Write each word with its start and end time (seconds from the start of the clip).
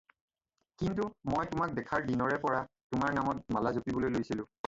কিন্তু, 0.83 1.03
মই 1.33 1.49
তোমাক 1.51 1.75
দেখাৰ 1.81 2.07
দিনৰে 2.07 2.39
পৰা 2.47 2.63
তোমাৰ 2.95 3.17
নামৰ 3.21 3.43
মালা 3.59 3.77
জপিবলৈ 3.79 4.15
লৈছিলোঁ। 4.17 4.49